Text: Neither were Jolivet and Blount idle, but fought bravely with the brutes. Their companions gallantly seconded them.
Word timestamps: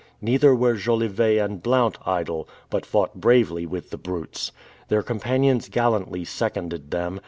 Neither 0.19 0.55
were 0.55 0.77
Jolivet 0.77 1.37
and 1.37 1.61
Blount 1.61 1.99
idle, 2.07 2.49
but 2.71 2.87
fought 2.87 3.21
bravely 3.21 3.67
with 3.67 3.91
the 3.91 3.99
brutes. 3.99 4.51
Their 4.87 5.03
companions 5.03 5.69
gallantly 5.69 6.25
seconded 6.25 6.89
them. 6.89 7.19